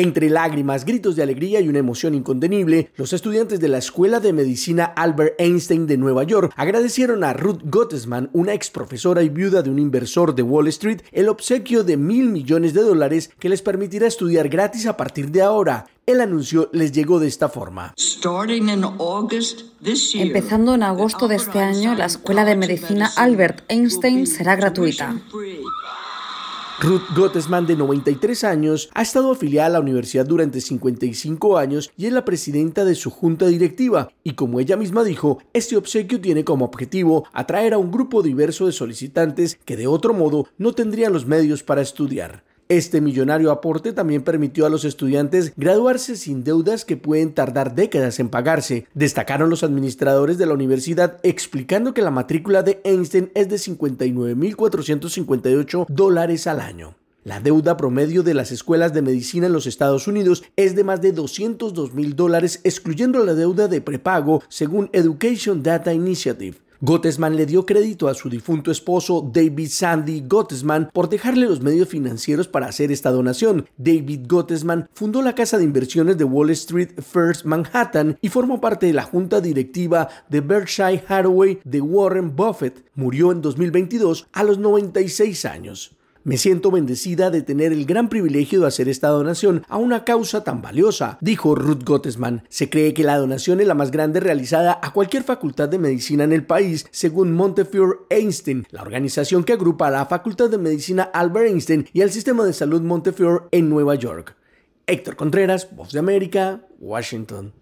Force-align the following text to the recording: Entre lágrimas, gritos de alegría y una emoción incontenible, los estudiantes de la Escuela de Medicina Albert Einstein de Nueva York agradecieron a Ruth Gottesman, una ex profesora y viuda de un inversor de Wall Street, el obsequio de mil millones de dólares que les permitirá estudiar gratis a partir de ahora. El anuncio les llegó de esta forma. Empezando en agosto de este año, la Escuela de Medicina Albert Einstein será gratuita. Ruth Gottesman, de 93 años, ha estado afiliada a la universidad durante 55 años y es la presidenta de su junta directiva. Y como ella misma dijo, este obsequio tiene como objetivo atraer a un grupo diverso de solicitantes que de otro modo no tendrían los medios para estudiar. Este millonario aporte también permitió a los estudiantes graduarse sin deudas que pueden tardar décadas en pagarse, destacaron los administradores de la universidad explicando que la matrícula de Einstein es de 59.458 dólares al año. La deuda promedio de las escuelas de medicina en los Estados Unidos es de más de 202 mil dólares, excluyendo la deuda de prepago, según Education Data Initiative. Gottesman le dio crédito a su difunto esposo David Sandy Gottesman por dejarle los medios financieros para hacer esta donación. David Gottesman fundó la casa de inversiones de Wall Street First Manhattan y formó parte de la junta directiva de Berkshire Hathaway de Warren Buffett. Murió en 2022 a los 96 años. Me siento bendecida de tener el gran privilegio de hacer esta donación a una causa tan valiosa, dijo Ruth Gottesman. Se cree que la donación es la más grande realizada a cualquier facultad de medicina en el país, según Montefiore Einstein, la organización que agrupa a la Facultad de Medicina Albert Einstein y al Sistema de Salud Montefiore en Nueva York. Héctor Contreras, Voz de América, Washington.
Entre 0.00 0.30
lágrimas, 0.30 0.86
gritos 0.86 1.14
de 1.14 1.22
alegría 1.22 1.60
y 1.60 1.68
una 1.68 1.78
emoción 1.78 2.14
incontenible, 2.14 2.90
los 2.96 3.12
estudiantes 3.12 3.60
de 3.60 3.68
la 3.68 3.76
Escuela 3.76 4.18
de 4.18 4.32
Medicina 4.32 4.86
Albert 4.86 5.34
Einstein 5.38 5.86
de 5.86 5.98
Nueva 5.98 6.24
York 6.24 6.54
agradecieron 6.56 7.22
a 7.22 7.34
Ruth 7.34 7.60
Gottesman, 7.64 8.30
una 8.32 8.54
ex 8.54 8.70
profesora 8.70 9.22
y 9.22 9.28
viuda 9.28 9.60
de 9.60 9.68
un 9.68 9.78
inversor 9.78 10.34
de 10.34 10.42
Wall 10.42 10.68
Street, 10.68 11.02
el 11.12 11.28
obsequio 11.28 11.84
de 11.84 11.98
mil 11.98 12.30
millones 12.30 12.72
de 12.72 12.80
dólares 12.80 13.30
que 13.38 13.50
les 13.50 13.60
permitirá 13.60 14.06
estudiar 14.06 14.48
gratis 14.48 14.86
a 14.86 14.96
partir 14.96 15.30
de 15.32 15.42
ahora. 15.42 15.86
El 16.06 16.22
anuncio 16.22 16.70
les 16.72 16.92
llegó 16.92 17.20
de 17.20 17.28
esta 17.28 17.50
forma. 17.50 17.94
Empezando 20.14 20.74
en 20.74 20.82
agosto 20.82 21.28
de 21.28 21.36
este 21.36 21.58
año, 21.58 21.94
la 21.94 22.06
Escuela 22.06 22.46
de 22.46 22.56
Medicina 22.56 23.10
Albert 23.16 23.64
Einstein 23.68 24.26
será 24.26 24.56
gratuita. 24.56 25.14
Ruth 26.82 27.02
Gottesman, 27.14 27.66
de 27.66 27.76
93 27.76 28.42
años, 28.42 28.88
ha 28.94 29.02
estado 29.02 29.32
afiliada 29.32 29.66
a 29.66 29.70
la 29.72 29.80
universidad 29.80 30.24
durante 30.24 30.62
55 30.62 31.58
años 31.58 31.92
y 31.94 32.06
es 32.06 32.12
la 32.14 32.24
presidenta 32.24 32.86
de 32.86 32.94
su 32.94 33.10
junta 33.10 33.48
directiva. 33.48 34.10
Y 34.24 34.32
como 34.32 34.60
ella 34.60 34.78
misma 34.78 35.04
dijo, 35.04 35.42
este 35.52 35.76
obsequio 35.76 36.22
tiene 36.22 36.42
como 36.42 36.64
objetivo 36.64 37.26
atraer 37.34 37.74
a 37.74 37.78
un 37.78 37.90
grupo 37.90 38.22
diverso 38.22 38.64
de 38.64 38.72
solicitantes 38.72 39.58
que 39.66 39.76
de 39.76 39.88
otro 39.88 40.14
modo 40.14 40.46
no 40.56 40.72
tendrían 40.72 41.12
los 41.12 41.26
medios 41.26 41.62
para 41.62 41.82
estudiar. 41.82 42.44
Este 42.70 43.00
millonario 43.00 43.50
aporte 43.50 43.92
también 43.92 44.22
permitió 44.22 44.64
a 44.64 44.70
los 44.70 44.84
estudiantes 44.84 45.52
graduarse 45.56 46.14
sin 46.14 46.44
deudas 46.44 46.84
que 46.84 46.96
pueden 46.96 47.34
tardar 47.34 47.74
décadas 47.74 48.20
en 48.20 48.28
pagarse, 48.28 48.86
destacaron 48.94 49.50
los 49.50 49.64
administradores 49.64 50.38
de 50.38 50.46
la 50.46 50.54
universidad 50.54 51.18
explicando 51.24 51.94
que 51.94 52.00
la 52.00 52.12
matrícula 52.12 52.62
de 52.62 52.80
Einstein 52.84 53.32
es 53.34 53.48
de 53.48 53.56
59.458 53.56 55.86
dólares 55.88 56.46
al 56.46 56.60
año. 56.60 56.94
La 57.24 57.40
deuda 57.40 57.76
promedio 57.76 58.22
de 58.22 58.34
las 58.34 58.52
escuelas 58.52 58.94
de 58.94 59.02
medicina 59.02 59.48
en 59.48 59.52
los 59.52 59.66
Estados 59.66 60.06
Unidos 60.06 60.44
es 60.54 60.76
de 60.76 60.84
más 60.84 61.02
de 61.02 61.10
202 61.10 61.92
mil 61.92 62.14
dólares, 62.14 62.60
excluyendo 62.62 63.24
la 63.24 63.34
deuda 63.34 63.66
de 63.66 63.80
prepago, 63.80 64.44
según 64.48 64.90
Education 64.92 65.64
Data 65.64 65.92
Initiative. 65.92 66.58
Gottesman 66.82 67.36
le 67.36 67.44
dio 67.44 67.66
crédito 67.66 68.08
a 68.08 68.14
su 68.14 68.30
difunto 68.30 68.70
esposo 68.70 69.30
David 69.30 69.68
Sandy 69.68 70.24
Gottesman 70.26 70.88
por 70.94 71.10
dejarle 71.10 71.44
los 71.44 71.60
medios 71.60 71.88
financieros 71.88 72.48
para 72.48 72.68
hacer 72.68 72.90
esta 72.90 73.10
donación. 73.10 73.66
David 73.76 74.20
Gottesman 74.26 74.88
fundó 74.94 75.20
la 75.20 75.34
casa 75.34 75.58
de 75.58 75.64
inversiones 75.64 76.16
de 76.16 76.24
Wall 76.24 76.48
Street 76.48 76.92
First 77.02 77.44
Manhattan 77.44 78.16
y 78.22 78.30
formó 78.30 78.62
parte 78.62 78.86
de 78.86 78.94
la 78.94 79.02
junta 79.02 79.42
directiva 79.42 80.08
de 80.30 80.40
Berkshire 80.40 81.04
Hathaway 81.06 81.60
de 81.64 81.82
Warren 81.82 82.34
Buffett. 82.34 82.82
Murió 82.94 83.30
en 83.30 83.42
2022 83.42 84.28
a 84.32 84.42
los 84.42 84.56
96 84.56 85.44
años. 85.44 85.99
Me 86.22 86.36
siento 86.36 86.70
bendecida 86.70 87.30
de 87.30 87.40
tener 87.40 87.72
el 87.72 87.86
gran 87.86 88.10
privilegio 88.10 88.60
de 88.60 88.66
hacer 88.66 88.90
esta 88.90 89.08
donación 89.08 89.64
a 89.68 89.78
una 89.78 90.04
causa 90.04 90.44
tan 90.44 90.60
valiosa, 90.60 91.16
dijo 91.22 91.54
Ruth 91.54 91.82
Gottesman. 91.82 92.44
Se 92.50 92.68
cree 92.68 92.92
que 92.92 93.04
la 93.04 93.16
donación 93.16 93.58
es 93.60 93.66
la 93.66 93.74
más 93.74 93.90
grande 93.90 94.20
realizada 94.20 94.78
a 94.82 94.92
cualquier 94.92 95.22
facultad 95.22 95.70
de 95.70 95.78
medicina 95.78 96.24
en 96.24 96.34
el 96.34 96.44
país, 96.44 96.86
según 96.90 97.32
Montefiore 97.32 98.00
Einstein, 98.10 98.66
la 98.70 98.82
organización 98.82 99.44
que 99.44 99.54
agrupa 99.54 99.86
a 99.86 99.90
la 99.90 100.04
Facultad 100.04 100.50
de 100.50 100.58
Medicina 100.58 101.04
Albert 101.04 101.46
Einstein 101.46 101.88
y 101.94 102.02
al 102.02 102.10
Sistema 102.10 102.44
de 102.44 102.52
Salud 102.52 102.82
Montefiore 102.82 103.46
en 103.50 103.70
Nueva 103.70 103.94
York. 103.94 104.36
Héctor 104.86 105.16
Contreras, 105.16 105.74
Voz 105.74 105.92
de 105.92 106.00
América, 106.00 106.66
Washington. 106.80 107.54